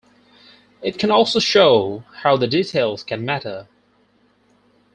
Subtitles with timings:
[0.81, 3.67] It can also show how the details can matter.